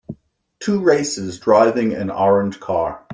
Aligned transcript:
Two 0.59 0.79
racers 0.79 1.39
driving 1.39 1.93
an 1.93 2.09
orange 2.09 2.59
car 2.59 3.05